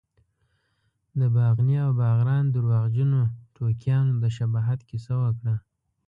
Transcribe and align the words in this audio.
د 1.19 1.21
باغني 1.35 1.75
او 1.85 1.91
باغران 2.01 2.45
درواغجنو 2.55 3.21
ټوکیانو 3.55 4.13
د 4.21 4.25
شباهت 4.37 4.79
کیسه 4.89 5.13
وکړه. 5.23 5.55